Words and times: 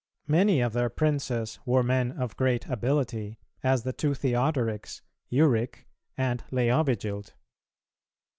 [276:2] 0.27 0.31
Many 0.31 0.61
of 0.61 0.73
their 0.73 0.89
princes 0.89 1.59
were 1.63 1.83
men 1.83 2.11
of 2.13 2.35
great 2.35 2.65
ability, 2.65 3.37
as 3.61 3.83
the 3.83 3.93
two 3.93 4.13
Theodorics, 4.15 5.01
Euric 5.31 5.85
and 6.17 6.43
Leovigild. 6.51 7.33